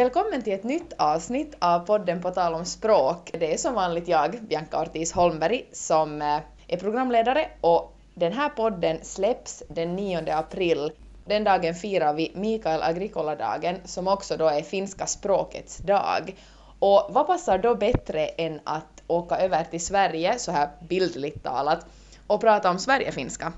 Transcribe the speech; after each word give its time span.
Välkommen 0.00 0.42
till 0.42 0.52
ett 0.52 0.64
nytt 0.64 0.92
avsnitt 0.98 1.54
av 1.58 1.78
podden 1.78 2.20
På 2.20 2.30
tal 2.30 2.54
om 2.54 2.64
språk. 2.64 3.30
Det 3.32 3.52
är 3.54 3.56
som 3.56 3.74
vanligt 3.74 4.08
jag, 4.08 4.38
Bianca 4.42 4.82
Ortiz 4.82 5.12
Holmberg, 5.12 5.64
som 5.72 6.22
eh, 6.22 6.38
är 6.68 6.76
programledare 6.76 7.48
och 7.60 7.96
den 8.14 8.32
här 8.32 8.48
podden 8.48 8.98
släpps 9.02 9.62
den 9.68 9.96
9 9.96 10.32
april. 10.34 10.92
Den 11.24 11.44
dagen 11.44 11.74
firar 11.74 12.14
vi 12.14 12.32
Mikael 12.34 12.82
Agricola-dagen 12.82 13.76
som 13.84 14.08
också 14.08 14.36
då 14.36 14.46
är 14.46 14.62
finska 14.62 15.06
språkets 15.06 15.78
dag. 15.78 16.36
Och 16.78 17.06
vad 17.10 17.26
passar 17.26 17.58
då 17.58 17.74
bättre 17.74 18.26
än 18.26 18.60
att 18.64 19.02
åka 19.06 19.36
över 19.36 19.64
till 19.64 19.84
Sverige, 19.84 20.38
så 20.38 20.52
här 20.52 20.68
bildligt 20.88 21.44
talat, 21.44 21.86
och 22.26 22.40
prata 22.40 22.70
om 22.70 22.78
Sverigefinska? 22.78 23.52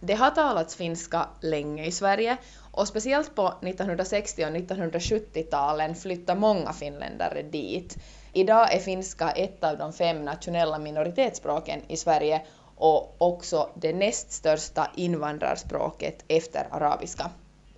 Det 0.00 0.14
har 0.14 0.30
talats 0.30 0.76
finska 0.76 1.26
länge 1.40 1.86
i 1.86 1.92
Sverige 1.92 2.36
och 2.72 2.88
speciellt 2.88 3.34
på 3.34 3.46
1960 3.48 4.44
och 4.44 4.50
1970-talen 4.50 5.94
flyttade 5.94 6.40
många 6.40 6.72
finländare 6.72 7.42
dit. 7.42 7.96
Idag 8.32 8.74
är 8.74 8.78
finska 8.78 9.30
ett 9.30 9.64
av 9.64 9.78
de 9.78 9.92
fem 9.92 10.24
nationella 10.24 10.78
minoritetsspråken 10.78 11.80
i 11.88 11.96
Sverige 11.96 12.42
och 12.76 13.14
också 13.18 13.70
det 13.74 13.92
näst 13.92 14.32
största 14.32 14.90
invandrarspråket 14.96 16.24
efter 16.28 16.66
arabiska. 16.70 17.30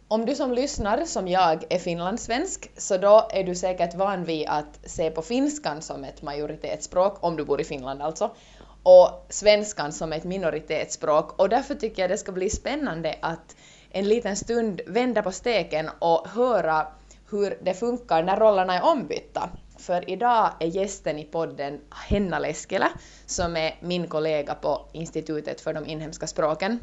Om 0.09 0.27
du 0.27 0.35
som 0.35 0.53
lyssnar, 0.53 1.05
som 1.05 1.29
jag, 1.29 1.65
är 1.71 1.79
finlandssvensk, 1.79 2.71
så 2.77 2.97
då 2.97 3.29
är 3.31 3.45
du 3.45 3.55
säkert 3.55 3.95
van 3.95 4.25
vid 4.25 4.49
att 4.49 4.81
se 4.85 5.11
på 5.11 5.23
finskan 5.23 5.83
som 5.83 6.05
ett 6.05 6.23
majoritetsspråk, 6.23 7.25
om 7.25 7.37
du 7.37 7.45
bor 7.45 7.61
i 7.61 7.65
Finland 7.65 8.03
alltså, 8.03 8.31
och 8.83 9.27
svenskan 9.29 9.93
som 9.93 10.13
ett 10.13 10.25
minoritetsspråk. 10.25 11.41
Och 11.41 11.49
därför 11.49 11.75
tycker 11.75 12.03
jag 12.03 12.11
det 12.11 12.19
ska 12.19 12.33
bli 12.33 12.51
spännande 12.51 13.19
att 13.21 13.57
en 13.97 14.09
liten 14.09 14.37
stund 14.37 14.81
vända 14.87 15.23
på 15.23 15.33
steken 15.33 15.91
och 15.99 16.29
höra 16.29 16.87
hur 17.31 17.59
det 17.63 17.75
funkar 17.75 18.23
när 18.23 18.37
rollerna 18.37 18.75
är 18.75 18.85
ombytta. 18.85 19.49
För 19.79 20.11
idag 20.11 20.51
är 20.61 20.67
gästen 20.67 21.19
i 21.19 21.25
podden 21.25 21.81
Henna 22.09 22.39
Leskelä, 22.39 22.89
som 23.27 23.57
är 23.57 23.77
min 23.81 24.07
kollega 24.07 24.55
på 24.55 24.89
Institutet 24.93 25.61
för 25.61 25.73
de 25.75 25.87
inhemska 25.87 26.27
språken. 26.27 26.81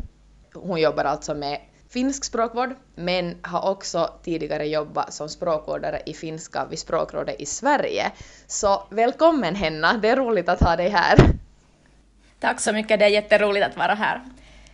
Hon 0.53 0.81
jobbar 0.81 1.03
alltså 1.03 1.33
med 1.33 1.61
finsk 1.89 2.23
språkvård 2.23 2.75
men 2.95 3.35
har 3.41 3.71
också 3.71 4.09
tidigare 4.23 4.67
jobbat 4.67 5.13
som 5.13 5.29
språkvårdare 5.29 6.01
i 6.05 6.13
finska 6.13 6.65
vid 6.65 6.79
Språkrådet 6.79 7.41
i 7.41 7.45
Sverige. 7.45 8.11
Så 8.47 8.83
välkommen 8.89 9.55
Henna, 9.55 9.93
det 9.93 10.09
är 10.09 10.15
roligt 10.15 10.49
att 10.49 10.61
ha 10.61 10.75
dig 10.75 10.89
här. 10.89 11.17
Tack 12.39 12.59
så 12.59 12.73
mycket, 12.73 12.99
det 12.99 13.05
är 13.05 13.09
jätteroligt 13.09 13.65
att 13.65 13.77
vara 13.77 13.93
här. 13.93 14.21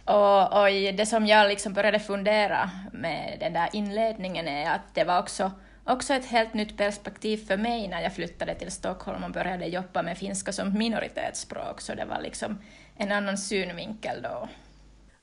Och, 0.08 0.61
och 0.61 0.67
det 0.94 1.05
som 1.05 1.27
jag 1.27 1.47
liksom 1.47 1.73
började 1.73 2.00
fundera 2.00 2.69
med 2.91 3.38
den 3.39 3.53
där 3.53 3.69
inledningen 3.73 4.47
är 4.47 4.72
att 4.72 4.94
det 4.94 5.03
var 5.03 5.19
också, 5.19 5.52
också 5.86 6.14
ett 6.14 6.25
helt 6.25 6.53
nytt 6.53 6.77
perspektiv 6.77 7.38
för 7.38 7.58
mig 7.58 7.88
när 7.88 8.02
jag 8.02 8.16
flyttade 8.16 8.55
till 8.55 8.72
Stockholm 8.72 9.23
och 9.23 9.31
började 9.31 9.66
jobba 9.66 10.02
med 10.02 10.17
finska 10.17 10.52
som 10.52 10.73
minoritetsspråk, 10.77 11.81
så 11.81 11.95
det 11.95 12.05
var 12.05 12.22
liksom 12.22 12.58
en 12.97 13.11
annan 13.11 13.38
synvinkel 13.38 14.22
då. 14.22 14.47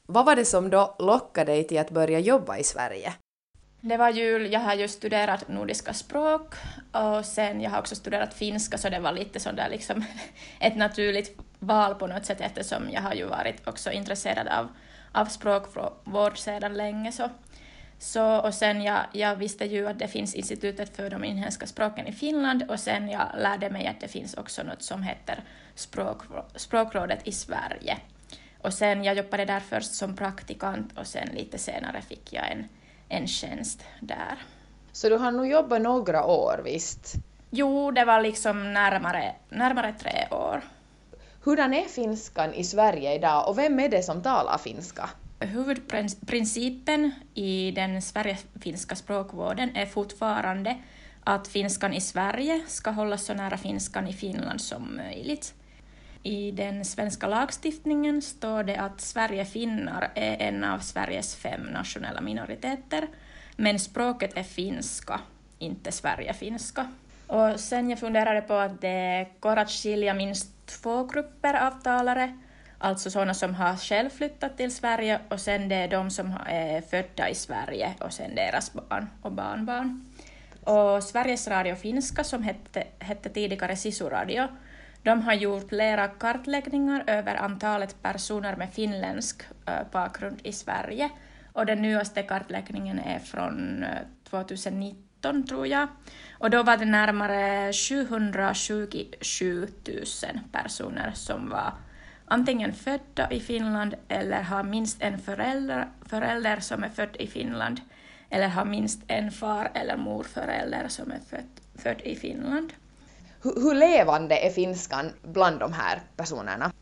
Vad 0.07 0.27
var 0.27 0.37
det 0.37 0.45
som 0.45 0.71
då 0.71 0.97
lockade 0.98 1.53
dig 1.53 1.65
till 1.65 1.79
att 1.79 1.91
börja 1.91 2.19
jobba 2.19 2.59
i 2.59 2.65
Sverige? 2.65 3.13
Det 3.87 3.97
var 3.97 4.11
jul, 4.11 4.53
jag 4.53 4.61
har 4.61 4.75
ju 4.75 4.89
studerat 4.89 5.49
nordiska 5.49 5.93
språk 5.93 6.55
och 6.93 7.25
sen 7.25 7.61
jag 7.61 7.71
har 7.71 7.79
också 7.79 7.95
studerat 7.95 8.35
finska 8.35 8.79
så 8.79 8.89
det 8.89 8.99
var 8.99 9.13
lite 9.13 9.41
sån 9.41 9.57
där 9.57 9.69
liksom 9.69 10.05
ett 10.61 10.77
naturligt 10.77 11.39
val 11.59 11.95
på 11.95 12.07
något 12.07 12.25
sätt 12.25 12.41
eftersom 12.41 12.91
jag 12.91 13.01
har 13.01 13.15
ju 13.15 13.25
varit 13.25 13.69
också 13.69 13.93
intresserad 13.93 14.49
av, 14.49 14.69
av 15.13 15.27
språkvård 15.27 16.39
sedan 16.39 16.75
länge. 16.75 17.13
Så. 17.13 17.31
Så, 17.98 18.39
och 18.39 18.55
sen 18.55 18.83
jag, 18.83 19.01
jag 19.13 19.36
visste 19.36 19.64
ju 19.64 19.89
att 19.89 19.98
det 19.98 20.08
finns 20.08 20.35
Institutet 20.35 20.97
för 20.97 21.11
de 21.11 21.25
inhemska 21.25 21.67
språken 21.67 22.07
i 22.07 22.13
Finland 22.13 22.63
och 22.69 22.81
sen 22.81 23.08
jag 23.08 23.27
lärde 23.39 23.70
mig 23.70 23.87
att 23.87 24.01
det 24.01 24.08
finns 24.08 24.35
också 24.35 24.63
något 24.63 24.83
som 24.83 25.03
heter 25.03 25.45
språk, 25.75 26.23
Språkrådet 26.55 27.20
i 27.25 27.33
Sverige. 27.33 27.98
Och 28.58 28.75
sen 28.75 29.05
jag 29.05 29.17
jobbade 29.17 29.45
där 29.45 29.61
först 29.61 29.95
som 29.95 30.17
praktikant 30.17 30.98
och 30.98 31.07
sen 31.07 31.29
lite 31.35 31.58
senare 31.58 32.03
fick 32.03 32.33
jag 32.33 32.53
en, 32.53 32.69
en 33.09 33.27
tjänst 33.27 33.85
där. 34.01 34.39
Så 34.92 35.09
du 35.09 35.17
har 35.17 35.33
nog 35.33 35.47
jobbat 35.47 35.83
några 35.83 36.25
år 36.25 36.61
visst? 36.65 37.15
Jo, 37.51 37.91
det 37.91 38.05
var 38.05 38.20
liksom 38.20 38.73
närmare, 38.73 39.35
närmare 39.48 39.95
tre 40.01 40.29
år. 40.31 40.61
Hurdan 41.45 41.75
är 41.75 41.85
finskan 41.85 42.55
i 42.55 42.64
Sverige 42.64 43.14
idag 43.14 43.48
och 43.48 43.59
vem 43.59 43.81
är 43.81 43.89
det 43.89 44.03
som 44.03 44.23
talar 44.23 44.59
finska? 44.59 45.11
Huvudprincipen 45.41 47.13
i 47.35 47.70
den 47.70 48.03
sverigefinska 48.03 48.97
språkvården 48.97 49.77
är 49.77 49.87
fortfarande 49.87 50.77
att 51.25 51.48
finskan 51.48 51.95
i 51.95 52.01
Sverige 52.01 52.63
ska 52.67 52.91
hållas 52.91 53.25
så 53.25 53.35
nära 53.35 53.57
finskan 53.57 54.09
i 54.09 54.13
Finland 54.13 54.61
som 54.61 54.97
möjligt. 54.97 55.55
I 56.27 56.51
den 56.51 56.85
svenska 56.85 57.27
lagstiftningen 57.27 58.23
står 58.23 58.62
det 58.62 58.77
att 58.77 59.01
Sverigefinnar 59.01 60.11
är 60.14 60.36
en 60.48 60.64
av 60.64 60.79
Sveriges 60.79 61.36
fem 61.36 61.61
nationella 61.61 62.20
minoriteter, 62.20 63.08
men 63.57 63.79
språket 63.79 64.36
är 64.36 64.42
finska, 64.42 65.20
inte 65.58 65.92
Sverigefinska. 65.92 66.89
Och 67.27 67.61
sen 67.61 67.90
jag 67.90 67.98
funderade 67.98 68.40
på 68.40 68.55
att 68.55 68.80
det 68.80 69.27
går 69.40 69.57
att 69.57 69.70
skilja 69.70 70.14
minst 70.14 70.67
två 70.67 71.05
grupper 71.05 71.55
av 71.67 71.70
talare, 71.70 72.39
alltså 72.79 73.11
sådana 73.11 73.34
som 73.34 73.55
har 73.55 73.77
själv 73.77 74.11
flyttat 74.11 74.57
till 74.57 74.74
Sverige 74.74 75.20
och 75.29 75.40
sen 75.40 75.68
det 75.68 75.77
är 75.77 75.89
de 75.89 76.11
som 76.11 76.34
är 76.46 76.80
födda 76.80 77.29
i 77.29 77.34
Sverige 77.34 77.95
och 78.01 78.13
sen 78.13 78.34
deras 78.34 78.73
barn 78.73 79.11
och 79.23 79.33
barnbarn. 79.33 80.07
Och 80.61 81.02
Sveriges 81.02 81.48
Radio 81.48 81.74
Finska, 81.74 82.24
som 82.24 82.42
hette, 82.42 82.84
hette 82.98 83.29
tidigare 83.29 83.77
Sisuradio, 83.77 84.48
de 85.05 85.23
har 85.23 85.35
gjort 85.35 85.69
flera 85.69 86.09
kartläggningar 86.09 87.05
över 87.07 87.35
antalet 87.35 88.03
personer 88.03 88.57
med 88.57 88.73
finländsk 88.73 89.42
eh, 89.67 89.75
bakgrund 89.92 90.41
i 90.42 90.53
Sverige 90.53 91.11
och 91.53 91.67
den 91.67 91.83
nyaste 91.83 92.23
kartläggningen 92.23 92.98
är 92.98 93.19
från 93.19 93.83
eh, 93.83 93.89
2019 94.31 95.47
tror 95.47 95.67
jag. 95.67 95.89
Och 96.39 96.51
då 96.51 96.63
var 96.63 96.77
det 96.77 96.85
närmare 96.85 97.73
727 97.73 99.69
000 99.87 100.41
personer 100.53 101.13
som 101.14 101.48
var 101.48 101.73
antingen 102.27 102.73
födda 102.73 103.31
i 103.31 103.41
Finland 103.41 103.95
eller 104.09 104.43
har 104.43 104.63
minst 104.63 105.03
en 105.03 105.19
förälder, 105.19 105.89
förälder 106.07 106.61
som 106.61 106.85
är 106.85 106.89
född 106.89 107.17
i 107.19 107.27
Finland 107.27 107.81
eller 108.31 108.48
har 108.48 108.64
minst 108.64 109.03
en 109.09 109.31
far 109.31 109.70
eller 109.75 109.97
morförälder 109.97 110.89
som 110.89 111.11
är 111.11 111.20
född, 111.31 111.61
född 111.75 112.01
i 112.05 112.17
Finland. 112.17 112.73
Hur, 113.45 113.61
hur 113.61 113.75
levande 113.75 114.37
är 114.39 114.51
finskan 114.51 115.13
bland 115.23 115.61
de 115.61 115.73
här 115.73 116.01
personerna? 116.17 116.73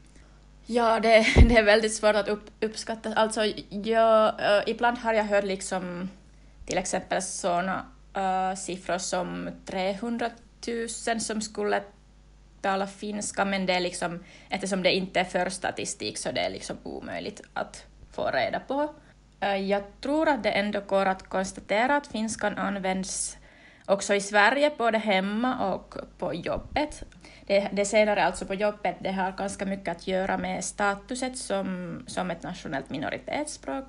Ja, 0.67 1.01
det, 1.01 1.27
det 1.49 1.57
är 1.57 1.63
väldigt 1.63 1.95
svårt 1.95 2.17
att 2.17 2.29
upp, 2.29 2.51
uppskatta. 2.61 3.15
Alltså, 3.15 3.45
jag, 3.69 4.35
uh, 4.35 4.63
ibland 4.67 4.99
har 4.99 5.15
jag 5.15 5.25
hört 5.25 5.45
liksom 5.45 6.11
till 6.67 6.79
exempel 6.79 7.23
sådana 7.23 7.87
uh, 8.17 8.23
eh, 8.23 8.55
siffror 8.55 8.99
som 8.99 9.51
300 9.67 10.31
000 11.07 11.21
som 11.21 11.41
skulle 11.41 11.83
tala 12.61 12.87
finska, 12.87 13.45
men 13.45 13.67
det 13.67 13.73
är 13.73 13.81
liksom, 13.81 14.25
eftersom 14.49 14.83
det 14.83 14.93
inte 14.93 15.21
är 15.21 15.25
för 15.25 15.51
statistik 15.51 16.19
så 16.19 16.33
det 16.33 16.41
är 16.41 16.51
liksom 16.51 16.77
omöjligt 16.83 17.43
att 17.55 17.85
få 18.13 18.31
reda 18.31 18.61
på. 18.61 18.95
Uh, 19.43 19.57
jag 19.57 19.83
tror 20.01 20.29
att 20.29 20.43
det 20.43 20.51
ändå 20.51 20.81
går 20.81 21.07
att 21.07 21.29
konstatera 21.29 21.97
att 21.97 22.07
finskan 22.07 22.59
används 22.59 23.37
också 23.87 24.15
i 24.15 24.21
Sverige, 24.21 24.71
både 24.79 24.99
hemma 24.99 25.73
och 25.73 25.95
på 26.19 26.35
jobbet. 26.35 27.03
Det, 27.47 27.69
det 27.73 27.85
senare, 27.85 28.25
alltså 28.25 28.47
på 28.47 28.55
jobbet, 28.55 28.97
det 29.01 29.13
har 29.13 29.33
ganska 29.33 29.67
mycket 29.67 29.97
att 29.97 30.07
göra 30.07 30.39
med 30.39 30.65
statuset 30.65 31.39
som, 31.39 31.99
som 32.07 32.31
ett 32.31 32.43
nationellt 32.43 32.91
minoritetsspråk. 32.91 33.85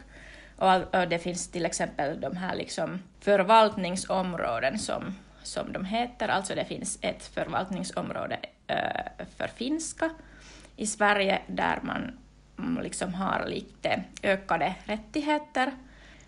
Och, 0.55 0.95
och 0.95 1.07
det 1.07 1.19
finns 1.19 1.51
till 1.51 1.65
exempel 1.65 2.21
de 2.21 2.37
här 2.37 2.55
liksom 2.55 2.99
förvaltningsområden 3.19 4.79
som, 4.79 5.15
som 5.43 5.73
de 5.73 5.85
heter, 5.85 6.27
alltså 6.27 6.55
det 6.55 6.65
finns 6.65 6.99
ett 7.01 7.25
förvaltningsområde 7.25 8.39
äh, 8.67 9.25
för 9.37 9.47
finska 9.47 10.09
i 10.75 10.87
Sverige 10.87 11.41
där 11.47 11.79
man 11.81 12.19
liksom 12.81 13.13
har 13.13 13.45
lite 13.47 14.03
ökade 14.23 14.75
rättigheter. 14.85 15.71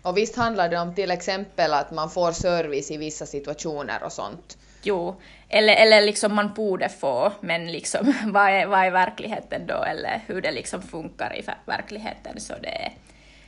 Och 0.06 0.16
visst 0.16 0.36
handlar 0.36 0.68
det 0.68 0.78
om 0.78 0.94
till 0.94 1.10
exempel 1.10 1.72
att 1.72 1.90
man 1.90 2.10
får 2.10 2.32
service 2.32 2.90
i 2.90 2.96
vissa 2.96 3.26
situationer 3.26 4.02
och 4.02 4.12
sånt? 4.12 4.58
Jo, 4.82 5.20
eller, 5.48 5.74
eller 5.74 6.02
liksom 6.02 6.34
man 6.34 6.54
borde 6.54 6.88
få, 6.88 7.32
men 7.40 7.72
liksom 7.72 8.14
vad 8.26 8.50
är, 8.50 8.66
vad 8.66 8.86
är 8.86 8.90
verkligheten 8.90 9.66
då, 9.66 9.82
eller 9.82 10.22
hur 10.26 10.42
det 10.42 10.52
liksom 10.52 10.82
funkar 10.82 11.38
i 11.38 11.44
verkligheten, 11.64 12.40
så 12.40 12.54
det 12.62 12.84
är, 12.84 12.92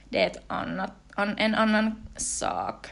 det 0.09 0.23
är 0.23 0.27
ett 0.27 0.43
annat, 0.47 0.93
en 1.37 1.55
annan 1.55 2.07
sak. 2.17 2.87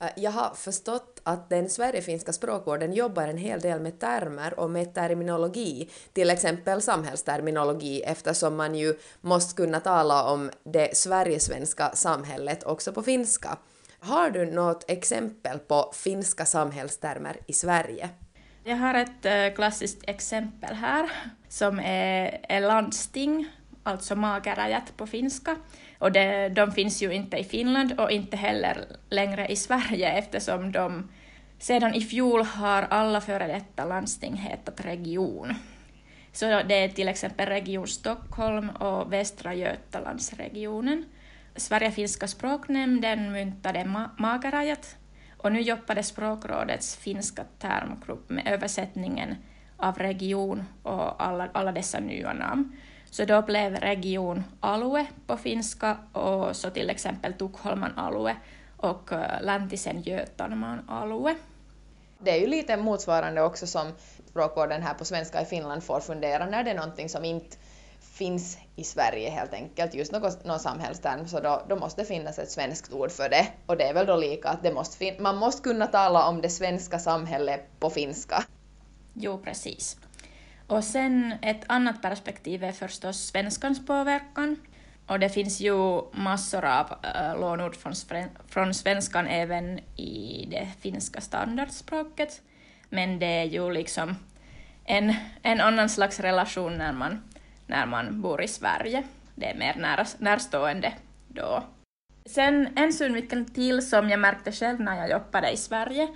Eh, 0.00 0.08
jag 0.16 0.30
har 0.30 0.54
förstått 0.54 1.17
att 1.28 1.50
den 1.50 1.68
sverigefinska 1.68 2.32
språkvården 2.32 2.92
jobbar 2.92 3.28
en 3.28 3.36
hel 3.36 3.60
del 3.60 3.80
med 3.80 4.00
termer 4.00 4.60
och 4.60 4.70
med 4.70 4.94
terminologi, 4.94 5.90
till 6.12 6.30
exempel 6.30 6.82
samhällsterminologi 6.82 8.02
eftersom 8.02 8.56
man 8.56 8.74
ju 8.74 8.94
måste 9.20 9.62
kunna 9.62 9.80
tala 9.80 10.24
om 10.24 10.50
det 10.64 10.96
sverigesvenska 10.96 11.90
samhället 11.94 12.64
också 12.64 12.92
på 12.92 13.02
finska. 13.02 13.58
Har 14.00 14.30
du 14.30 14.46
något 14.46 14.90
exempel 14.90 15.58
på 15.58 15.90
finska 15.94 16.44
samhällstermer 16.44 17.36
i 17.46 17.52
Sverige? 17.52 18.08
Jag 18.64 18.76
har 18.76 18.94
ett 18.94 19.24
eh, 19.24 19.54
klassiskt 19.54 20.08
exempel 20.08 20.74
här 20.74 21.10
som 21.48 21.78
är, 21.80 22.40
är 22.48 22.60
landsting, 22.60 23.48
alltså 23.82 24.16
magerajat 24.16 24.96
på 24.96 25.06
finska. 25.06 25.56
Och 25.98 26.12
det, 26.12 26.48
de 26.48 26.72
finns 26.72 27.02
ju 27.02 27.12
inte 27.12 27.36
i 27.36 27.44
Finland 27.44 28.00
och 28.00 28.10
inte 28.10 28.36
heller 28.36 28.86
längre 29.10 29.46
i 29.48 29.56
Sverige 29.56 30.12
eftersom 30.12 30.72
de 30.72 31.08
sedan 31.58 31.94
i 31.94 32.00
fjol 32.00 32.42
har 32.42 32.82
alla 32.82 33.20
före 33.20 33.46
detta 33.46 33.84
landsting 33.84 34.34
hetat 34.34 34.80
region. 34.84 35.54
Så 36.32 36.46
det 36.46 36.74
är 36.74 36.88
till 36.88 37.08
exempel 37.08 37.48
Region 37.48 37.86
Stockholm 37.86 38.70
och 38.70 39.12
Västra 39.12 39.54
Götalandsregionen. 39.54 41.04
Sverige-finska 41.56 42.28
språknämnden 42.28 43.32
myntade 43.32 43.84
ma 43.84 44.10
magarajat 44.18 44.96
och 45.36 45.52
nu 45.52 45.60
jobbade 45.60 46.02
Språkrådets 46.02 46.96
finska 46.96 47.44
termgrupp 47.58 48.30
med 48.30 48.46
översättningen 48.46 49.36
av 49.76 49.98
region 49.98 50.64
och 50.82 51.22
alla, 51.22 51.48
alla 51.52 51.72
dessa 51.72 52.00
nya 52.00 52.32
namn. 52.32 52.76
Så 53.10 53.24
då 53.24 53.42
blev 53.42 53.74
region 53.76 54.44
alue 54.60 55.06
på 55.26 55.36
finska 55.36 55.96
och 56.12 56.56
så 56.56 56.70
till 56.70 56.90
exempel 56.90 57.32
Tukholman 57.32 57.92
alue 57.96 58.36
och 58.76 59.12
eh, 59.12 59.42
Läntisen 59.42 60.02
Götanmaan 60.02 60.80
alue. 60.88 61.34
Det 62.18 62.30
är 62.30 62.40
ju 62.40 62.46
lite 62.46 62.76
motsvarande 62.76 63.42
också 63.42 63.66
som 63.66 63.92
språkvården 64.30 64.82
här 64.82 64.94
på 64.94 65.04
svenska 65.04 65.42
i 65.42 65.44
Finland 65.44 65.84
får 65.84 66.00
fundera 66.00 66.46
när 66.46 66.64
det 66.64 66.70
är 66.70 66.74
någonting 66.74 67.08
som 67.08 67.24
inte 67.24 67.56
finns 68.00 68.58
i 68.76 68.84
Sverige 68.84 69.30
helt 69.30 69.52
enkelt, 69.52 69.94
just 69.94 70.12
något, 70.12 70.44
någon 70.44 70.58
samhällsterm, 70.58 71.28
så 71.28 71.40
då, 71.40 71.62
då 71.68 71.76
måste 71.76 72.02
det 72.02 72.06
finnas 72.06 72.38
ett 72.38 72.50
svenskt 72.50 72.92
ord 72.92 73.10
för 73.10 73.28
det. 73.28 73.46
Och 73.66 73.76
det 73.76 73.84
är 73.84 73.94
väl 73.94 74.06
då 74.06 74.16
lika 74.16 74.48
att 74.48 74.62
det 74.62 74.72
måste 74.72 75.14
man 75.18 75.36
måste 75.36 75.62
kunna 75.62 75.86
tala 75.86 76.28
om 76.28 76.40
det 76.40 76.50
svenska 76.50 76.98
samhället 76.98 77.60
på 77.80 77.90
finska. 77.90 78.44
Jo, 79.14 79.38
precis. 79.44 79.96
Och 80.66 80.84
sen 80.84 81.34
ett 81.42 81.62
annat 81.66 82.02
perspektiv 82.02 82.64
är 82.64 82.72
förstås 82.72 83.26
svenskans 83.26 83.86
påverkan. 83.86 84.56
Och 85.08 85.20
det 85.20 85.28
finns 85.28 85.60
ju 85.60 86.02
massor 86.12 86.64
av 86.64 86.94
äh, 87.02 87.40
lånord 87.40 87.76
från, 87.76 87.92
från 88.48 88.74
svenskan 88.74 89.26
även 89.26 89.78
i 89.96 90.46
det 90.50 90.68
finska 90.80 91.20
standardspråket. 91.20 92.42
Men 92.88 93.18
det 93.18 93.26
är 93.26 93.44
ju 93.44 93.70
liksom 93.70 94.16
en, 94.84 95.14
en 95.42 95.60
annan 95.60 95.88
slags 95.88 96.20
relation 96.20 96.78
när 96.78 96.92
man, 96.92 97.22
när 97.66 97.86
man 97.86 98.22
bor 98.22 98.42
i 98.42 98.48
Sverige. 98.48 99.02
Det 99.34 99.50
är 99.50 99.54
mer 99.58 99.74
nära, 99.74 100.06
närstående 100.18 100.92
då. 101.28 101.64
Sen 102.26 102.68
en 102.76 102.92
synvinkel 102.92 103.44
till 103.44 103.88
som 103.88 104.10
jag 104.10 104.20
märkte 104.20 104.52
själv 104.52 104.80
när 104.80 104.96
jag 104.96 105.10
jobbade 105.10 105.50
i 105.50 105.56
Sverige 105.56 106.08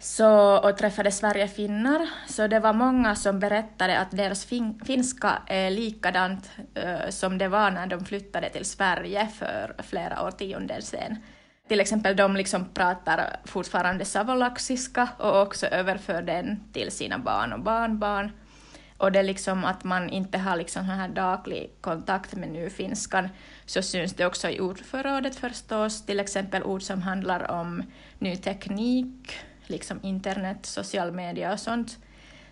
så, 0.00 0.56
och 0.56 0.76
träffade 0.76 1.10
Sverigefinnar, 1.10 2.08
så 2.28 2.46
det 2.46 2.60
var 2.60 2.72
många 2.72 3.14
som 3.14 3.40
berättade 3.40 3.98
att 3.98 4.10
deras 4.10 4.44
fin, 4.44 4.80
finska 4.84 5.42
är 5.46 5.70
likadant 5.70 6.50
uh, 6.78 7.10
som 7.10 7.38
det 7.38 7.48
var 7.48 7.70
när 7.70 7.86
de 7.86 8.04
flyttade 8.04 8.50
till 8.50 8.64
Sverige 8.64 9.28
för 9.38 9.74
flera 9.78 10.22
årtionden 10.22 10.82
sedan. 10.82 11.16
Till 11.68 11.80
exempel 11.80 12.16
de 12.16 12.36
liksom 12.36 12.64
pratar 12.74 13.36
fortfarande 13.44 14.04
savolaxiska 14.04 15.08
och 15.18 15.42
också 15.42 15.66
överför 15.66 16.22
den 16.22 16.72
till 16.72 16.90
sina 16.90 17.18
barn 17.18 17.52
och 17.52 17.60
barnbarn. 17.60 18.32
Och 18.96 19.12
det 19.12 19.18
är 19.18 19.22
liksom 19.22 19.64
att 19.64 19.84
man 19.84 20.10
inte 20.10 20.38
har 20.38 20.56
liksom 20.56 20.84
här 20.84 21.08
daglig 21.08 21.70
kontakt 21.80 22.34
med 22.34 22.48
nyfinskan 22.48 23.28
så 23.66 23.82
syns 23.82 24.14
det 24.14 24.26
också 24.26 24.48
i 24.48 24.60
ordförrådet 24.60 25.36
förstås, 25.36 26.06
till 26.06 26.20
exempel 26.20 26.62
ord 26.62 26.82
som 26.82 27.02
handlar 27.02 27.50
om 27.50 27.82
ny 28.18 28.36
teknik, 28.36 29.40
liksom 29.70 30.00
internet, 30.02 30.66
social 30.66 31.12
media 31.12 31.52
och 31.52 31.60
sånt, 31.60 31.98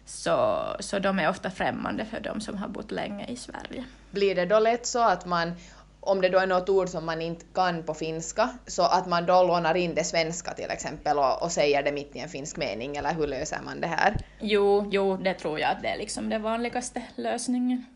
så, 0.05 0.65
så 0.81 0.99
de 0.99 1.19
är 1.19 1.29
ofta 1.29 1.51
främmande 1.51 2.05
för 2.05 2.21
de 2.21 2.41
som 2.41 2.57
har 2.57 2.69
bott 2.69 2.91
länge 2.91 3.27
i 3.27 3.37
Sverige. 3.37 3.85
Blir 4.11 4.35
det 4.35 4.47
då 4.47 4.59
lätt 4.59 4.87
så 4.87 4.99
att 5.03 5.27
man, 5.27 5.53
om 6.01 6.21
det 6.21 6.29
då 6.29 6.39
är 6.39 6.47
något 6.47 6.69
ord 6.69 6.89
som 6.89 7.07
man 7.07 7.23
inte 7.23 7.45
kan 7.55 7.83
på 7.83 7.95
finska, 7.95 8.51
så 8.67 8.83
att 8.83 9.07
man 9.07 9.27
då 9.27 9.43
lånar 9.43 9.75
in 9.75 9.95
det 9.95 10.05
svenska 10.05 10.55
till 10.55 10.71
exempel 10.71 11.19
och, 11.19 11.43
och 11.43 11.53
säger 11.53 11.83
det 11.83 11.93
mitt 11.93 12.17
i 12.17 12.19
en 12.19 12.29
finsk 12.29 12.57
mening, 12.57 12.97
eller 12.97 13.15
hur 13.15 13.27
löser 13.27 13.59
man 13.65 13.81
det 13.81 13.87
här? 13.87 14.17
Jo, 14.41 14.89
jo, 14.93 15.17
det 15.17 15.35
tror 15.35 15.61
jag 15.61 15.71
att 15.71 15.83
det 15.83 15.89
är 15.89 15.99
liksom 15.99 16.29
den 16.29 16.43
vanligaste 16.43 17.03
lösningen. 17.15 17.87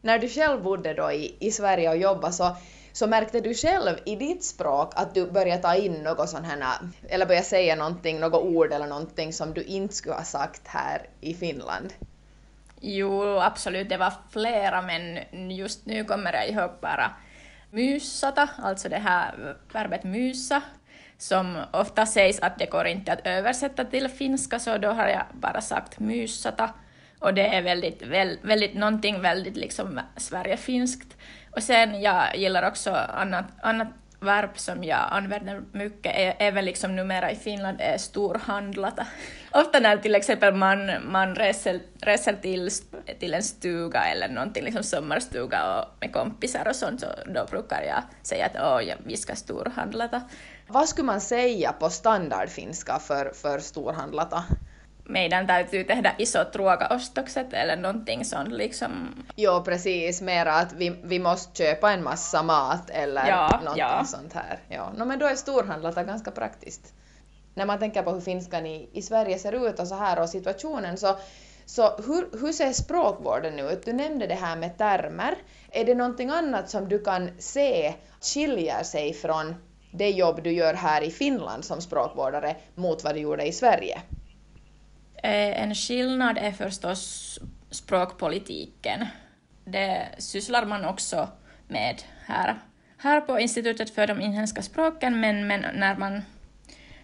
När 0.00 0.18
du 0.18 0.28
själv 0.28 0.62
bodde 0.62 0.94
då 0.94 1.12
i, 1.12 1.36
i 1.40 1.50
Sverige 1.50 1.88
och 1.88 1.96
jobbade 1.96 2.32
så 2.32 2.56
så 2.98 3.06
märkte 3.06 3.40
du 3.40 3.54
själv 3.54 3.96
i 4.04 4.16
ditt 4.16 4.44
språk 4.44 4.92
att 4.96 5.14
du 5.14 5.30
började 5.30 5.62
ta 5.62 5.74
in 5.74 5.92
något 5.92 6.28
sån 6.28 6.44
här, 6.44 6.78
eller 7.08 7.26
började 7.26 7.46
säga 7.46 7.76
någonting, 7.76 8.20
något 8.20 8.42
ord 8.42 8.72
eller 8.72 8.86
någonting 8.86 9.32
som 9.32 9.54
du 9.54 9.62
inte 9.62 9.94
skulle 9.94 10.14
ha 10.14 10.24
sagt 10.24 10.68
här 10.68 11.06
i 11.20 11.34
Finland? 11.34 11.92
Jo, 12.80 13.38
absolut, 13.38 13.88
det 13.88 13.96
var 13.96 14.12
flera, 14.30 14.82
men 14.82 15.18
just 15.50 15.86
nu 15.86 16.04
kommer 16.04 16.32
jag 16.32 16.48
ihåg 16.48 16.70
bara 16.80 17.10
mysata, 17.70 18.48
alltså 18.58 18.88
det 18.88 18.98
här 18.98 19.56
verbet 19.72 20.04
mysa, 20.04 20.62
som 21.18 21.58
ofta 21.72 22.06
sägs 22.06 22.40
att 22.40 22.58
det 22.58 22.66
går 22.66 22.86
inte 22.86 23.12
att 23.12 23.26
översätta 23.26 23.84
till 23.84 24.08
finska, 24.08 24.58
så 24.58 24.78
då 24.78 24.88
har 24.88 25.08
jag 25.08 25.24
bara 25.32 25.60
sagt 25.60 25.98
mysata. 25.98 26.70
Och 27.18 27.34
det 27.34 27.46
är 27.46 27.62
väldigt, 27.62 28.02
väldigt, 28.02 28.44
väldigt 28.44 28.74
någonting 28.74 29.20
väldigt 29.20 29.56
liksom 29.56 30.00
Sverigefinskt. 30.16 31.16
Och 31.50 31.62
sen 31.62 32.00
jag 32.00 32.36
gillar 32.36 32.68
också 32.68 32.90
annat, 32.92 33.44
annat 33.62 33.88
verb 34.20 34.50
som 34.54 34.84
jag 34.84 35.08
använder 35.10 35.62
mycket 35.72 36.12
är, 36.38 36.62
liksom 36.62 36.96
numera 36.96 37.30
i 37.30 37.36
Finland 37.36 37.76
är 37.80 37.98
storhandlata. 37.98 39.06
Ofta 39.52 39.80
när 39.80 39.96
till 39.96 40.14
exempel 40.14 40.54
man, 40.54 40.90
man 41.04 41.34
reser, 41.34 41.80
reser 42.00 42.32
till, 42.32 42.70
till 43.18 43.34
en 43.34 43.42
stuga 43.42 44.04
eller 44.04 44.28
någonting, 44.28 44.64
liksom 44.64 44.82
sommarstuga 44.82 45.80
och 45.80 45.88
med 46.00 46.12
kompisar 46.12 46.68
och 46.68 46.76
sånt, 46.76 47.00
så 47.00 47.06
då 47.34 47.46
brukar 47.50 47.82
jag 47.82 48.02
säga 48.22 48.46
att 48.46 48.56
Åh, 48.56 48.88
ja, 48.88 48.94
vi 49.04 49.16
ska 49.16 49.34
storhandlata. 49.34 50.22
Vad 50.66 50.88
skulle 50.88 51.06
man 51.06 51.20
säga 51.20 51.72
på 51.72 51.90
standardfinska 51.90 52.98
för, 52.98 53.32
för 53.34 53.58
storhandlata? 53.58 54.44
Meidän 55.08 55.46
täytyy 55.46 55.84
tehdä 55.84 56.14
isot 56.18 56.56
ruokaostokset 56.56 57.54
eller 57.54 57.76
någonting 57.76 58.24
sånt 58.24 58.52
liksom. 58.52 59.14
Jo, 59.36 59.60
precis. 59.60 60.22
Mera 60.22 60.54
att 60.54 60.72
vi, 60.72 61.00
vi 61.02 61.18
måste 61.18 61.56
köpa 61.56 61.92
en 61.92 62.04
massa 62.04 62.42
mat 62.42 62.90
eller 62.90 63.28
ja, 63.28 63.48
någonting 63.60 63.84
ja. 63.84 64.04
sånt 64.04 64.32
här. 64.32 64.58
Ja. 64.68 64.92
No, 64.96 65.04
men 65.04 65.18
då 65.18 65.26
är 65.26 65.34
storhandlat 65.34 65.94
ganska 65.94 66.30
praktiskt. 66.30 66.94
När 67.54 67.66
man 67.66 67.78
tänker 67.78 68.02
på 68.02 68.10
hur 68.10 68.20
finskan 68.20 68.66
i, 68.66 68.88
i 68.92 69.02
Sverige 69.02 69.38
ser 69.38 69.68
ut 69.68 69.80
och 69.80 69.88
så 69.88 69.94
här 69.94 70.22
och 70.22 70.28
situationen 70.28 70.96
så 70.96 71.16
så 71.66 71.96
hur, 71.96 72.40
hur 72.40 72.52
ser 72.52 72.72
språkvården 72.72 73.58
ut? 73.58 73.84
Du 73.84 73.92
nämnde 73.92 74.26
det 74.26 74.34
här 74.34 74.56
med 74.56 74.78
termer. 74.78 75.34
Är 75.70 75.84
det 75.84 75.94
någonting 75.94 76.30
annat 76.30 76.70
som 76.70 76.88
du 76.88 76.98
kan 76.98 77.30
se 77.38 77.94
skiljer 78.20 78.82
sig 78.82 79.14
från 79.14 79.54
det 79.90 80.10
jobb 80.10 80.42
du 80.42 80.52
gör 80.52 80.74
här 80.74 81.02
i 81.02 81.10
Finland 81.10 81.64
som 81.64 81.80
språkvårdare 81.80 82.56
mot 82.74 83.04
vad 83.04 83.14
du 83.14 83.20
gjorde 83.20 83.46
i 83.46 83.52
Sverige? 83.52 84.02
Eh, 85.22 85.62
en 85.62 85.74
skillnad 85.74 86.38
är 86.38 86.52
förstås 86.52 87.38
språkpolitiken. 87.70 89.06
Det 89.64 90.08
sysslar 90.18 90.66
man 90.66 90.84
också 90.84 91.28
med 91.68 92.02
här, 92.26 92.58
här 92.98 93.20
på 93.20 93.40
Institutet 93.40 93.90
för 93.90 94.06
de 94.06 94.20
inhemska 94.20 94.62
språken, 94.62 95.20
men, 95.20 95.46
men 95.46 95.60
när 95.74 95.96
man 95.96 96.22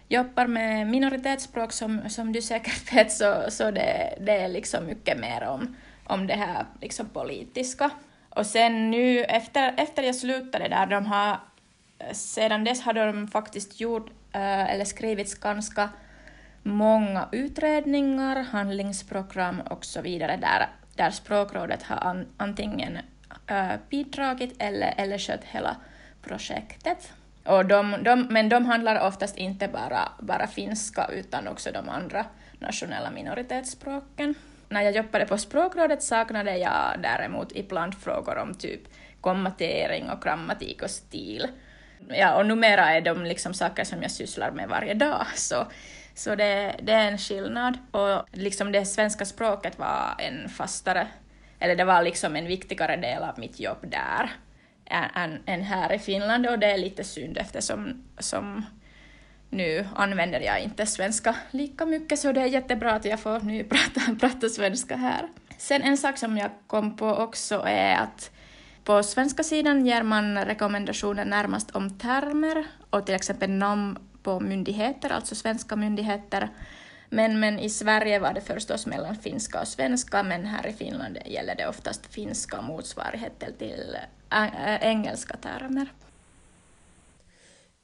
jobbar 0.07 0.47
med 0.47 0.87
minoritetsspråk 0.87 1.71
som, 1.71 2.09
som 2.09 2.33
du 2.33 2.41
säkert 2.41 2.93
vet 2.93 3.11
så, 3.11 3.45
så 3.49 3.71
det, 3.71 4.17
det 4.21 4.31
är 4.31 4.47
liksom 4.47 4.85
mycket 4.85 5.19
mer 5.19 5.43
om, 5.43 5.75
om 6.03 6.27
det 6.27 6.35
här 6.35 6.65
liksom 6.81 7.09
politiska. 7.09 7.89
Och 8.29 8.45
sen 8.45 8.91
nu 8.91 9.23
efter, 9.23 9.73
efter 9.77 10.03
jag 10.03 10.15
slutade 10.15 10.67
där, 10.67 10.85
de 10.85 11.05
har, 11.05 11.39
sedan 12.11 12.63
dess 12.63 12.81
har 12.81 12.93
de 12.93 13.27
faktiskt 13.27 13.79
gjort 13.79 14.09
eh, 14.31 14.73
eller 14.73 14.85
skrivits 14.85 15.35
ganska 15.35 15.89
många 16.65 17.29
utredningar, 17.31 18.35
handlingsprogram 18.43 19.61
och 19.61 19.85
så 19.85 20.01
vidare 20.01 20.37
där, 20.41 20.67
där 20.95 21.11
språkrådet 21.11 21.83
har 21.83 21.97
an, 21.97 22.25
antingen 22.37 22.97
äh, 23.47 23.73
bidragit 23.89 24.55
eller, 24.59 24.93
eller 24.97 25.17
skött 25.17 25.43
hela 25.43 25.75
projektet. 26.21 27.11
Och 27.45 27.65
de, 27.65 27.95
de, 28.03 28.27
men 28.29 28.49
de 28.49 28.65
handlar 28.65 29.07
oftast 29.07 29.37
inte 29.37 29.67
bara, 29.67 30.09
bara 30.19 30.47
finska 30.47 31.09
utan 31.13 31.47
också 31.47 31.71
de 31.71 31.89
andra 31.89 32.25
nationella 32.59 33.11
minoritetsspråken. 33.11 34.35
När 34.69 34.81
jag 34.81 34.95
jobbade 34.95 35.25
på 35.25 35.37
språkrådet 35.37 36.03
saknade 36.03 36.57
jag 36.57 36.95
däremot 37.03 37.51
ibland 37.51 37.95
frågor 37.95 38.37
om 38.37 38.53
typ 38.53 38.81
kommatering 39.21 40.09
och 40.09 40.21
grammatik 40.21 40.81
och 40.83 40.89
stil. 40.89 41.47
Ja, 42.09 42.35
och 42.35 42.45
numera 42.45 42.95
är 42.95 43.01
de 43.01 43.25
liksom 43.25 43.53
saker 43.53 43.83
som 43.83 44.01
jag 44.01 44.11
sysslar 44.11 44.51
med 44.51 44.69
varje 44.69 44.93
dag, 44.93 45.25
så 45.35 45.67
så 46.15 46.35
det, 46.35 46.75
det 46.83 46.91
är 46.91 47.11
en 47.11 47.17
skillnad. 47.17 47.77
Och 47.91 48.25
liksom 48.31 48.71
det 48.71 48.85
svenska 48.85 49.25
språket 49.25 49.79
var 49.79 50.15
en 50.19 50.49
fastare, 50.49 51.07
eller 51.59 51.75
det 51.75 51.85
var 51.85 52.03
liksom 52.03 52.35
en 52.35 52.47
viktigare 52.47 52.95
del 52.95 53.23
av 53.23 53.39
mitt 53.39 53.59
jobb 53.59 53.77
där. 53.81 54.31
än, 54.85 55.39
än 55.45 55.61
här 55.61 55.93
i 55.93 55.99
Finland 55.99 56.47
och 56.47 56.59
det 56.59 56.71
är 56.71 56.77
lite 56.77 57.03
synd 57.03 57.37
eftersom 57.37 58.03
som 58.19 58.65
nu 59.49 59.85
använder 59.95 60.39
jag 60.39 60.61
inte 60.61 60.85
svenska 60.85 61.35
lika 61.51 61.85
mycket 61.85 62.19
så 62.19 62.31
det 62.31 62.41
är 62.41 62.45
jättebra 62.45 62.91
att 62.91 63.05
jag 63.05 63.19
får 63.19 63.39
nu 63.39 63.63
prata, 63.69 64.15
prata 64.19 64.49
svenska 64.49 64.95
här. 64.95 65.27
Sen 65.57 65.81
en 65.81 65.97
sak 65.97 66.17
som 66.17 66.37
jag 66.37 66.51
kom 66.67 66.95
på 66.95 67.09
också 67.09 67.63
är 67.65 67.95
att 67.97 68.31
på 68.83 69.03
svenska 69.03 69.43
sidan 69.43 69.85
ger 69.85 70.03
man 70.03 70.45
rekommendationer 70.45 71.25
närmast 71.25 71.71
om 71.71 71.97
termer 71.97 72.65
och 72.89 73.05
till 73.05 73.15
exempel 73.15 73.51
namn 73.51 73.97
på 74.25 74.39
myndigheter, 74.39 75.09
alltså 75.09 75.35
svenska 75.35 75.75
myndigheter. 75.75 76.49
Men, 77.09 77.39
men 77.39 77.59
i 77.59 77.69
Sverige 77.69 78.19
var 78.19 78.33
det 78.33 78.41
förstås 78.41 78.85
mellan 78.85 79.15
finska 79.15 79.61
och 79.61 79.67
svenska, 79.67 80.23
men 80.23 80.45
här 80.45 80.67
i 80.67 80.73
Finland 80.73 81.17
gäller 81.25 81.55
det 81.55 81.67
oftast 81.67 82.05
finska 82.05 82.61
motsvarigheter 82.61 83.51
till 83.57 83.97
engelska 84.81 85.37
termer. 85.37 85.87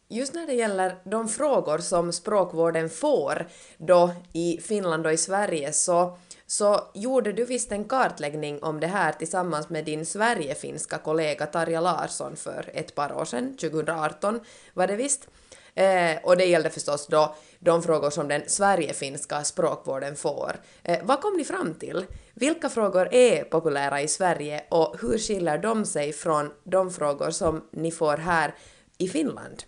Just 0.09 0.33
när 0.33 0.47
det 0.47 0.53
gäller 0.53 0.95
de 1.03 1.29
frågor 1.29 1.77
som 1.77 2.13
språkvården 2.13 2.89
får 2.89 3.47
då 3.77 4.11
i 4.33 4.59
Finland 4.61 5.05
och 5.05 5.13
i 5.13 5.17
Sverige 5.17 5.73
så, 5.73 6.17
så 6.47 6.79
gjorde 6.93 7.33
du 7.33 7.45
visst 7.45 7.71
en 7.71 7.85
kartläggning 7.85 8.63
om 8.63 8.79
det 8.79 8.87
här 8.87 9.11
tillsammans 9.11 9.69
med 9.69 9.85
din 9.85 10.05
Sverigefinska 10.05 10.97
kollega 10.97 11.45
Tarja 11.45 11.81
Larsson 11.81 12.35
för 12.35 12.69
ett 12.73 12.95
par 12.95 13.13
år 13.13 13.25
sedan, 13.25 13.57
2018 13.57 14.39
var 14.73 14.87
det 14.87 14.95
visst. 14.95 15.27
Eh, 15.75 16.17
och 16.23 16.37
det 16.37 16.45
gällde 16.45 16.69
förstås 16.69 17.07
då 17.07 17.35
de 17.59 17.83
frågor 17.83 18.09
som 18.09 18.27
den 18.27 18.41
Sverigefinska 18.47 19.43
språkvården 19.43 20.15
får. 20.15 20.55
Eh, 20.83 20.99
vad 21.03 21.21
kom 21.21 21.37
ni 21.37 21.43
fram 21.43 21.73
till? 21.73 22.05
Vilka 22.33 22.69
frågor 22.69 23.13
är 23.13 23.43
populära 23.43 24.01
i 24.01 24.07
Sverige 24.07 24.63
och 24.69 24.95
hur 25.01 25.17
skiljer 25.17 25.57
de 25.57 25.85
sig 25.85 26.13
från 26.13 26.51
de 26.63 26.91
frågor 26.91 27.31
som 27.31 27.67
ni 27.71 27.91
får 27.91 28.17
här 28.17 28.53
i 28.97 29.07
Finland? 29.07 29.63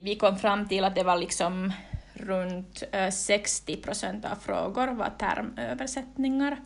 Vi 0.00 0.16
kom 0.16 0.38
fram 0.38 0.68
till 0.68 0.84
att 0.84 0.94
det 0.94 1.02
var 1.02 1.16
liksom 1.16 1.72
runt 2.14 2.82
eh, 2.92 3.10
60 3.10 3.76
procent 3.76 4.24
av 4.24 4.36
frågor 4.36 4.86
var 4.86 5.12
termöversättningar. 5.18 6.60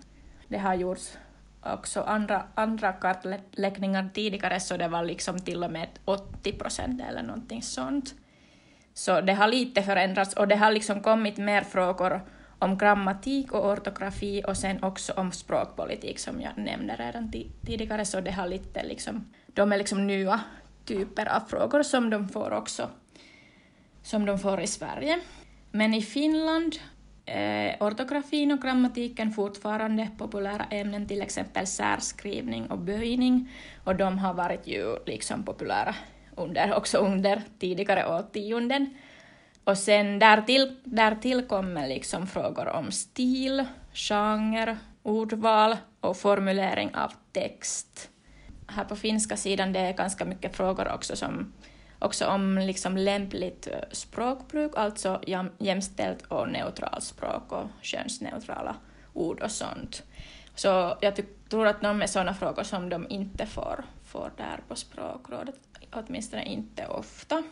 Det 0.49 0.59
har 0.59 0.75
gjorts 0.75 1.19
också 1.63 2.01
andra, 2.01 2.43
andra 2.55 2.93
kartläggningar 2.93 4.11
tidigare, 4.15 4.61
så 4.61 4.77
det 4.77 4.89
var 4.89 5.03
liksom 5.03 5.39
till 5.39 5.65
och 5.65 5.71
med 5.71 5.89
80 6.05 6.53
procent 6.53 7.03
eller 7.09 7.23
någonting 7.23 7.63
sånt. 7.63 8.15
Så 8.95 9.21
det 9.21 9.33
har 9.33 9.49
lite 9.49 9.83
förändrats 9.83 10.35
och 10.35 10.49
det 10.49 10.57
har 10.57 10.73
liksom 10.73 11.01
kommit 11.01 11.39
mer 11.39 11.63
frågor 11.63 12.21
om 12.59 12.79
grammatik 12.79 13.53
och 13.53 13.73
ortografi 13.73 14.43
och 14.47 14.57
sen 14.57 14.85
också 14.85 15.13
om 15.13 15.33
språkpolitik 15.33 16.19
som 16.19 16.41
jag 16.41 16.59
nämnde 16.59 16.97
redan 16.97 17.33
tidigare, 17.67 18.05
så 18.05 18.21
det 18.21 18.31
har 18.31 18.47
lite 18.47 18.83
liksom, 18.83 19.33
de 19.47 19.73
är 19.73 19.79
liksom 19.79 20.07
nya 20.07 20.41
typer 20.85 21.37
av 21.37 21.41
frågor 21.41 21.83
som 21.83 22.11
de 22.11 22.29
får 22.29 22.51
också 22.53 22.89
som 24.03 24.27
de 24.27 24.39
får 24.39 24.61
i 24.61 24.67
Sverige. 24.67 25.21
Men 25.71 25.95
i 25.95 26.03
Finland 26.03 26.77
är 27.27 27.77
ortografin 27.81 28.53
och 28.53 28.63
grammatiken 28.63 29.33
fortfarande 29.33 30.09
populära 30.19 30.65
ämnen, 30.71 31.09
till 31.09 31.23
exempel 31.23 31.67
särskrivning 31.67 32.67
och 32.67 32.79
böjning, 32.79 33.51
och 33.85 33.97
de 33.97 34.19
har 34.19 34.35
varit 34.35 34.67
ju 34.67 34.97
liksom 35.07 35.45
populära 35.45 35.95
under, 36.37 36.75
också 36.75 36.99
under 36.99 37.43
tidigare 37.59 38.19
årtionden. 38.19 38.95
Och 39.65 39.79
sen 39.79 40.19
därtill, 40.19 40.77
därtill 40.85 41.43
kommer 41.43 41.89
liksom 41.89 42.27
frågor 42.27 42.69
om 42.69 42.91
stil, 42.91 43.65
genre, 43.95 44.77
ordval 45.03 45.77
och 46.01 46.17
formulering 46.17 46.95
av 46.95 47.13
text. 47.33 48.11
Här 48.67 48.85
på 48.85 48.97
finska 48.97 49.37
sidan 49.37 49.73
det 49.73 49.81
är 49.81 49.93
ganska 49.93 50.25
mycket 50.25 50.57
frågor 50.57 50.93
också 50.95 51.17
som 51.17 51.53
också 51.99 52.27
om 52.27 52.59
liksom 52.59 52.97
lämpligt 52.97 53.69
språkbruk, 53.91 54.73
alltså 54.77 55.21
jämställt 55.59 56.23
och 56.23 56.49
neutralt 56.49 57.05
språk 57.05 57.53
och 57.53 57.67
könsneutrala 57.81 58.77
ord 59.13 59.43
och 59.43 59.51
sånt. 59.51 60.03
Så 60.55 60.97
jag 61.01 61.15
tror 61.49 61.67
att 61.67 61.81
de 61.81 62.03
är 62.03 62.07
sådana 62.07 62.35
frågor 62.35 62.63
som 62.63 62.89
de 62.89 63.07
inte 63.11 63.47
får, 63.47 63.85
får 64.05 64.31
där 64.37 64.61
på 64.69 64.77
språkrådet, 64.77 65.55
åtminstone 65.93 66.45
inte 66.45 66.87
ofta. 66.87 67.43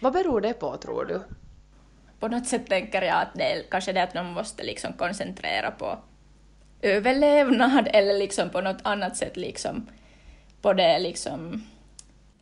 Vad 0.00 0.12
beror 0.12 0.40
det 0.40 0.52
på, 0.52 0.76
tror 0.76 1.04
du? 1.04 1.22
På 2.20 2.28
något 2.28 2.46
sätt 2.46 2.66
tänker 2.66 3.02
jag 3.02 3.22
att 3.22 3.34
det 3.34 3.52
är 3.52 3.62
kanske 3.70 3.92
det 3.92 4.02
att 4.02 4.12
de 4.12 4.26
måste 4.26 4.62
liksom 4.62 4.92
koncentrera 4.92 5.70
på 5.70 5.98
överlevnad 6.82 7.88
eller 7.92 8.18
liksom 8.18 8.50
på 8.50 8.60
något 8.60 8.80
annat 8.82 9.16
sätt 9.16 9.36
liksom 9.36 9.86
på 10.60 10.72
det 10.72 10.98
liksom 10.98 11.62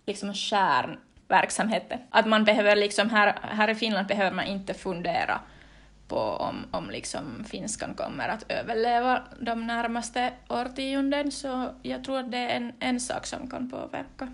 liksom 0.07 0.35
kärnverksamheten. 0.35 1.99
Att 2.11 2.27
man 2.27 2.45
behöver 2.45 2.77
liksom, 2.77 3.11
här, 3.11 3.39
här 3.43 3.71
i 3.71 3.75
Finland 3.75 4.07
behöver 4.07 4.37
man 4.37 4.45
inte 4.45 4.75
fundera 4.75 5.41
på 6.09 6.19
om, 6.19 6.67
om 6.71 6.91
liksom 6.91 7.45
finskan 7.45 7.95
kommer 7.95 8.29
att 8.29 8.45
överleva 8.49 9.23
de 9.41 9.67
närmaste 9.67 10.33
årtionden, 10.49 11.33
så 11.33 11.75
jag 11.83 12.05
tror 12.05 12.19
att 12.19 12.31
det 12.31 12.39
är 12.39 12.57
en, 12.57 12.73
en 12.81 13.01
sak 13.01 13.27
som 13.27 13.51
kan 13.51 13.71
påverka. 13.71 14.29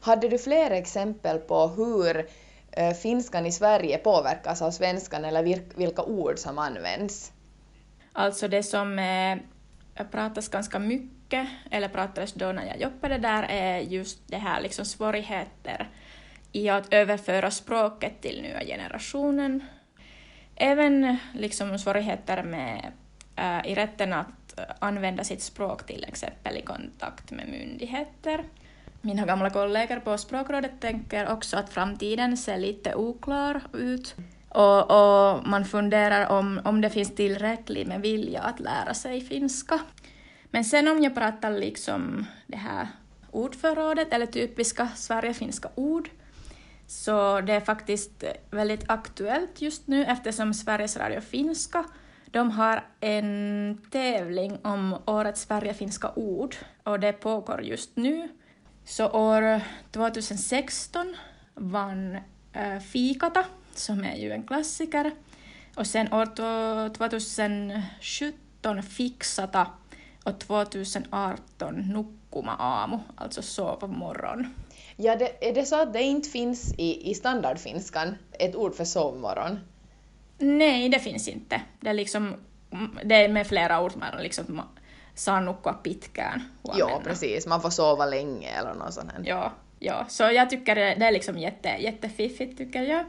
Hade 0.00 0.28
du 0.28 0.38
fler 0.38 0.70
exempel 0.70 1.38
på 1.38 1.66
hur 1.66 2.28
eh, 2.72 2.94
finskan 2.94 3.46
i 3.46 3.52
Sverige 3.52 3.98
påverkas 3.98 4.62
av 4.62 4.70
svenskan 4.70 5.24
eller 5.24 5.42
vilka 5.76 6.02
ord 6.02 6.38
som 6.38 6.58
används? 6.58 7.32
Alltså 8.12 8.48
det 8.48 8.62
som 8.62 8.98
eh, 8.98 10.04
pratas 10.10 10.48
ganska 10.48 10.78
mycket 10.78 11.20
mycket, 11.30 11.48
eller 11.70 11.88
pratades 11.88 12.32
då 12.32 12.52
när 12.52 12.66
jag 12.66 12.80
jobbade 12.80 13.18
där, 13.18 13.42
är 13.42 13.78
just 13.78 14.18
det 14.26 14.36
här 14.36 14.60
liksom 14.60 14.84
svårigheter 14.84 15.88
i 16.52 16.68
att 16.68 16.92
överföra 16.92 17.50
språket 17.50 18.20
till 18.20 18.42
nya 18.42 18.64
generationen. 18.64 19.64
Även 20.56 21.16
liksom 21.34 21.78
svårigheter 21.78 22.42
med, 22.42 22.92
äh, 23.36 23.70
i 23.70 23.74
rätten 23.74 24.12
att 24.12 24.60
använda 24.78 25.24
sitt 25.24 25.42
språk 25.42 25.86
till 25.86 26.04
exempel 26.04 26.56
i 26.56 26.62
kontakt 26.62 27.30
med 27.30 27.48
myndigheter. 27.48 28.44
Mina 29.02 29.26
gamla 29.26 29.50
kollegor 29.50 30.00
på 30.00 30.18
språkrådet 30.18 30.80
tänker 30.80 31.32
också 31.32 31.56
att 31.56 31.72
framtiden 31.72 32.36
ser 32.36 32.58
lite 32.58 32.94
oklar 32.94 33.60
ut 33.72 34.14
och, 34.48 34.90
och, 34.90 35.48
man 35.48 35.64
funderar 35.64 36.28
om, 36.28 36.60
om 36.64 36.80
det 36.80 36.90
finns 36.90 37.14
tillräckligt 37.14 37.88
med 37.88 38.00
vilja 38.00 38.40
att 38.40 38.60
lära 38.60 38.94
sig 38.94 39.20
finska. 39.20 39.78
Men 40.50 40.64
sen 40.64 40.88
om 40.88 41.02
jag 41.02 41.14
pratar 41.14 41.50
liksom 41.50 42.26
det 42.46 42.56
här 42.56 42.88
ordförrådet 43.30 44.12
eller 44.12 44.26
typiska 44.26 44.88
sverigefinska 44.88 45.68
ord 45.74 46.10
så 46.86 47.40
det 47.40 47.52
är 47.52 47.60
faktiskt 47.60 48.24
väldigt 48.50 48.90
aktuellt 48.90 49.62
just 49.62 49.86
nu 49.86 50.04
eftersom 50.04 50.54
Sveriges 50.54 50.96
Radio 50.96 51.20
Finska 51.20 51.84
de 52.30 52.50
har 52.50 52.84
en 53.00 53.78
tävling 53.90 54.58
om 54.62 54.96
årets 55.06 55.42
sverigefinska 55.42 56.12
ord 56.16 56.56
och 56.82 57.00
det 57.00 57.12
pågår 57.12 57.62
just 57.62 57.96
nu. 57.96 58.28
Så 58.90 59.06
år 59.06 59.60
2016 59.92 61.16
vann 61.54 62.18
äh, 62.52 62.78
Fikata, 62.78 63.44
som 63.74 64.04
är 64.04 64.16
ju 64.16 64.32
en 64.32 64.42
klassiker, 64.42 65.10
och 65.74 65.86
sen 65.86 66.12
år 66.12 66.26
2017 66.94 68.82
Fixata 68.82 69.66
och 70.24 70.38
2018 70.38 71.74
Nukkuma 71.74 72.56
aamu, 72.58 72.98
alltså 73.16 73.42
sovmorgon. 73.42 74.54
Ja, 74.96 75.16
det, 75.16 75.48
är 75.48 75.54
det 75.54 75.64
så 75.64 75.82
att 75.82 75.92
det 75.92 76.02
inte 76.02 76.30
finns 76.30 76.74
i, 76.78 77.10
i 77.10 77.14
standardfinskan 77.14 78.16
ett 78.32 78.56
ord 78.56 78.74
för 78.74 78.84
sovmorgon? 78.84 79.60
Nej, 80.38 80.88
det 80.88 80.98
finns 80.98 81.28
inte. 81.28 81.62
Det 81.80 81.88
är 81.88 81.94
liksom 81.94 82.34
det 83.04 83.14
är 83.14 83.28
med 83.28 83.46
flera 83.46 83.82
ord, 83.82 83.92
man 83.96 84.22
liksom 84.22 84.62
saa 85.14 85.40
nukkua 85.40 85.72
pitkään. 85.72 86.42
Ja, 86.74 87.00
precis. 87.04 87.46
Man 87.46 87.60
får 87.60 87.70
sova 87.70 88.10
länge 88.10 88.48
eller 88.58 88.74
något 88.74 88.94
sånt. 88.94 89.12
Ja, 89.24 89.52
ja. 89.78 90.04
Så 90.08 90.22
jag 90.22 90.50
tycker 90.50 90.74
det, 90.74 90.94
det 90.94 91.06
är 91.06 91.12
liksom 91.12 91.38
jätte, 91.38 91.68
jättefiffigt, 91.68 92.58
tycker 92.58 92.82
jag. 92.82 93.04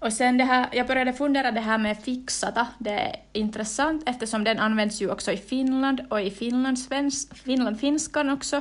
Och 0.00 0.12
sen 0.12 0.38
det 0.38 0.44
här, 0.44 0.68
jag 0.72 0.86
började 0.86 1.12
fundera 1.12 1.50
det 1.50 1.60
här 1.60 1.78
med 1.78 2.02
fixata, 2.02 2.66
det 2.78 2.90
är 2.90 3.16
intressant 3.32 4.02
eftersom 4.08 4.44
den 4.44 4.58
används 4.58 5.02
ju 5.02 5.10
också 5.10 5.32
i 5.32 5.36
Finland 5.36 6.00
och 6.10 6.20
i 6.20 6.30
Finland, 6.30 6.78
svensk, 6.78 7.36
Finland 7.36 7.80
finskan 7.80 8.30
också, 8.30 8.60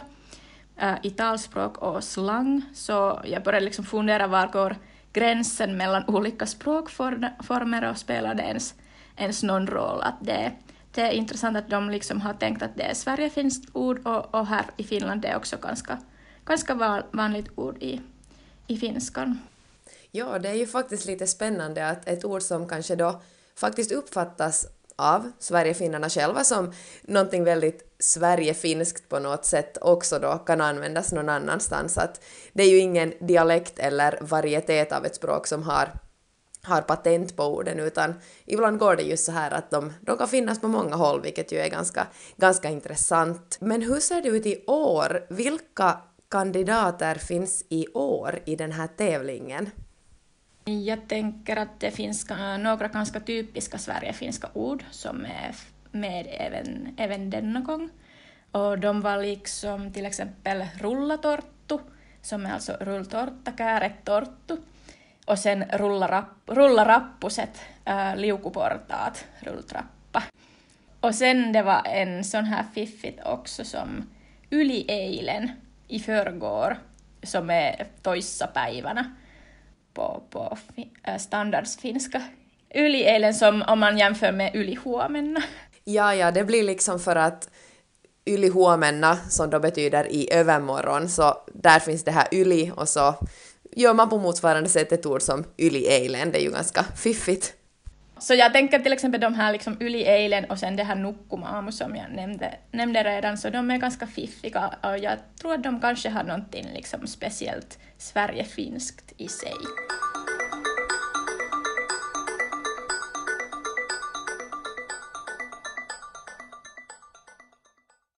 äh, 0.77 0.95
i 1.03 1.09
talspråk 1.09 1.77
och 1.77 2.03
slang. 2.03 2.61
Så 2.73 3.21
jag 3.25 3.43
började 3.43 3.65
liksom 3.65 3.85
fundera 3.85 4.27
var 4.27 4.47
går 4.47 4.75
gränsen 5.13 5.77
mellan 5.77 6.03
olika 6.07 6.45
språkformer 6.45 7.89
och 7.89 7.97
spelar 7.97 8.35
det 8.35 8.43
ens, 8.43 8.75
ens 9.15 9.43
någon 9.43 9.67
roll? 9.67 10.01
Att 10.01 10.17
det, 10.21 10.51
det 10.97 11.03
är 11.03 11.11
intressant 11.11 11.57
att 11.57 11.69
de 11.69 11.89
liksom 11.89 12.21
har 12.21 12.33
tänkt 12.33 12.63
att 12.63 12.75
det 12.75 12.83
är 12.83 12.93
Sverigefinskt 12.93 13.69
ord 13.73 14.07
och, 14.07 14.35
och 14.35 14.47
här 14.47 14.65
i 14.77 14.83
Finland 14.83 15.21
det 15.21 15.27
är 15.27 15.37
också 15.37 15.57
ganska, 15.57 15.97
ganska 16.45 17.03
vanligt 17.11 17.49
ord 17.55 17.77
i, 17.83 18.01
i 18.67 18.77
finskan. 18.77 19.39
Ja, 20.11 20.39
det 20.39 20.49
är 20.49 20.53
ju 20.53 20.67
faktiskt 20.67 21.05
lite 21.05 21.27
spännande 21.27 21.89
att 21.89 22.07
ett 22.07 22.25
ord 22.25 22.41
som 22.41 22.67
kanske 22.67 22.95
då 22.95 23.21
faktiskt 23.55 23.91
uppfattas 23.91 24.67
av 24.95 25.31
Sverigefinnarna 25.39 26.09
själva 26.09 26.43
som 26.43 26.73
någonting 27.01 27.43
väldigt 27.43 27.95
Sverigefinskt 27.99 29.09
på 29.09 29.19
något 29.19 29.45
sätt 29.45 29.77
också 29.81 30.19
då 30.19 30.37
kan 30.37 30.61
användas 30.61 31.11
någon 31.11 31.29
annanstans. 31.29 31.97
Att 31.97 32.21
det 32.53 32.63
är 32.63 32.69
ju 32.69 32.77
ingen 32.77 33.13
dialekt 33.19 33.79
eller 33.79 34.17
varietet 34.21 34.91
av 34.91 35.05
ett 35.05 35.15
språk 35.15 35.47
som 35.47 35.63
har 35.63 35.89
har 36.67 36.81
patent 36.81 37.35
på 37.35 37.43
orden, 37.43 37.79
utan 37.79 38.13
ibland 38.45 38.79
går 38.79 38.95
det 38.95 39.03
ju 39.03 39.17
så 39.17 39.31
här 39.31 39.51
att 39.51 39.71
de, 39.71 39.93
de 40.01 40.17
kan 40.17 40.27
finnas 40.27 40.61
på 40.61 40.67
många 40.67 40.95
håll, 40.95 41.21
vilket 41.21 41.51
ju 41.51 41.57
är 41.57 41.69
ganska, 41.69 42.07
ganska 42.37 42.69
intressant. 42.69 43.57
Men 43.61 43.81
hur 43.81 43.99
ser 43.99 44.21
det 44.21 44.29
ut 44.29 44.45
i 44.45 44.63
år? 44.67 45.25
Vilka 45.29 46.01
kandidater 46.29 47.15
finns 47.15 47.65
i 47.69 47.87
år 47.93 48.39
i 48.45 48.55
den 48.55 48.71
här 48.71 48.87
tävlingen? 48.87 49.69
Jag 50.65 51.07
tänker 51.07 51.55
att 51.55 51.79
det 51.79 51.91
finns 51.91 52.29
några 52.59 52.87
ganska 52.87 53.19
typiska 53.19 53.77
sverigefinska 53.77 54.49
ord 54.53 54.83
som 54.91 55.25
är 55.25 55.55
med 55.91 56.27
även, 56.29 56.95
även 56.97 57.29
denna 57.29 57.59
gång. 57.59 57.89
Och 58.51 58.79
de 58.79 59.01
var 59.01 59.17
liksom 59.21 59.93
till 59.93 60.05
exempel 60.05 60.65
rullatorttu, 60.79 61.77
som 62.21 62.45
är 62.45 62.53
alltså 62.53 62.77
rulltorta, 62.79 63.51
kääretorttu, 63.57 64.57
och 65.27 65.39
sen 65.39 65.63
rullarapp, 65.63 66.29
rullarappuset, 66.45 67.59
äh, 67.85 68.15
liukuportaat, 68.15 69.25
rulltrappa. 69.39 70.23
Och 70.99 71.15
sen 71.15 71.53
det 71.53 71.63
var 71.63 71.81
en 71.85 72.23
sån 72.23 72.45
här 72.45 72.65
fiffigt 72.73 73.19
också 73.25 73.63
som 73.63 74.09
yli 74.51 74.85
eilen, 74.87 75.51
i 75.87 75.99
förrgår, 75.99 76.77
som 77.23 77.49
är 77.49 77.87
toissapäivänä 78.01 79.15
på, 79.93 80.23
på 80.29 80.57
äh, 81.03 81.17
standardsfinska. 81.17 82.21
Yli 82.75 83.03
eilen 83.03 83.33
som 83.33 83.61
om 83.67 83.79
man 83.79 83.97
jämför 83.97 84.31
med 84.31 84.55
yli 84.55 84.77
huomenna. 84.83 85.43
Ja, 85.83 86.15
ja, 86.15 86.31
det 86.31 86.43
blir 86.43 86.63
liksom 86.63 86.99
för 86.99 87.15
att 87.15 87.49
yli 88.25 88.49
huomenna, 88.49 89.15
som 89.29 89.49
då 89.49 89.59
betyder 89.59 90.11
i 90.11 90.33
övermorgon, 90.33 91.09
så 91.09 91.37
där 91.53 91.79
finns 91.79 92.03
det 92.03 92.11
här 92.11 92.27
yli 92.31 92.71
och 92.75 92.89
så 92.89 93.15
gör 93.75 93.93
man 93.93 94.09
på 94.09 94.17
motsvarande 94.17 94.69
sätt 94.69 94.91
ett 94.91 95.05
ord 95.05 95.21
som 95.21 95.43
yli 95.57 95.87
eilen, 95.87 96.31
det 96.31 96.39
är 96.39 96.43
ju 96.43 96.51
ganska 96.51 96.83
fiffigt. 96.83 97.53
Så 98.19 98.33
jag 98.33 98.53
tänker 98.53 98.79
till 98.79 98.93
exempel 98.93 99.21
de 99.21 99.33
här 99.33 99.51
liksom 99.51 99.77
yli 99.81 100.03
eilen 100.03 100.45
och 100.45 100.59
sen 100.59 100.75
det 100.75 100.83
här 100.83 100.95
nukkumaamu 100.95 101.71
som 101.71 101.95
jag 101.95 102.11
nämnde, 102.15 102.55
nämnde 102.71 103.03
redan, 103.03 103.37
så 103.37 103.49
de 103.49 103.71
är 103.71 103.77
ganska 103.77 104.07
fiffiga 104.07 104.73
och 104.83 104.97
jag 104.97 105.17
tror 105.41 105.53
att 105.53 105.63
de 105.63 105.81
kanske 105.81 106.09
har 106.09 106.23
någonting 106.23 106.67
liksom 106.73 107.07
speciellt 107.07 107.79
Sverigefinskt 107.97 109.13
i 109.17 109.27
sig. 109.27 109.53